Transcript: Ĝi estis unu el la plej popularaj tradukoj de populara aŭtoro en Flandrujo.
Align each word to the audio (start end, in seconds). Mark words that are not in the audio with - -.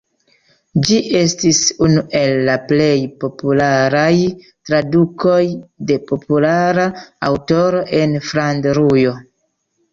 Ĝi 0.85 0.95
estis 1.17 1.59
unu 1.87 2.03
el 2.19 2.33
la 2.47 2.55
plej 2.71 2.95
popularaj 3.25 4.15
tradukoj 4.71 5.45
de 5.93 6.01
populara 6.15 6.91
aŭtoro 7.31 7.87
en 8.03 8.21
Flandrujo. 8.33 9.17